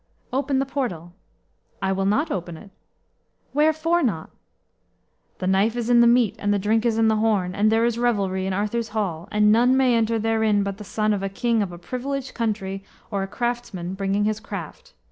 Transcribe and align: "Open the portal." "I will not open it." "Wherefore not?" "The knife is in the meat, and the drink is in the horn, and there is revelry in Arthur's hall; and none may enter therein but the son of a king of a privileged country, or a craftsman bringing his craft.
"Open 0.33 0.57
the 0.57 0.65
portal." 0.65 1.13
"I 1.79 1.91
will 1.91 2.07
not 2.07 2.31
open 2.31 2.57
it." 2.57 2.71
"Wherefore 3.53 4.01
not?" 4.01 4.31
"The 5.37 5.45
knife 5.45 5.75
is 5.75 5.91
in 5.91 5.99
the 5.99 6.07
meat, 6.07 6.35
and 6.39 6.51
the 6.51 6.57
drink 6.57 6.87
is 6.87 6.97
in 6.97 7.07
the 7.07 7.17
horn, 7.17 7.53
and 7.53 7.71
there 7.71 7.85
is 7.85 7.99
revelry 7.99 8.47
in 8.47 8.51
Arthur's 8.53 8.89
hall; 8.97 9.29
and 9.31 9.51
none 9.51 9.77
may 9.77 9.93
enter 9.95 10.17
therein 10.17 10.63
but 10.63 10.79
the 10.79 10.83
son 10.83 11.13
of 11.13 11.21
a 11.21 11.29
king 11.29 11.61
of 11.61 11.71
a 11.71 11.77
privileged 11.77 12.33
country, 12.33 12.83
or 13.11 13.21
a 13.21 13.27
craftsman 13.27 13.93
bringing 13.93 14.23
his 14.23 14.39
craft. 14.39 14.93